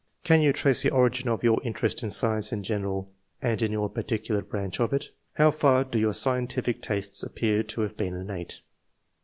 —"Can 0.23 0.39
jaa 0.39 0.51
tnoe 0.51 0.71
tiie 0.73 0.89
ori^ 0.91 1.27
of 1.31 1.43
your 1.43 1.61
interest 1.63 2.01
in 2.01 2.09
adenee 2.09 2.53
in 2.53 2.63
goieial, 2.83 3.05
and 3.39 3.61
in 3.61 3.71
yoor 3.71 3.87
partdcnlar 3.87 4.41
tomch 4.51 4.79
of 4.79 4.93
it? 4.93 5.11
How 5.33 5.51
&t 5.51 5.89
do 5.91 5.99
your 5.99 6.13
scientific 6.15 6.81
tastes 6.81 7.23
appeax 7.23 7.67
to 7.67 7.81
have 7.81 7.97
been 7.97 8.15
innate!" 8.15 8.61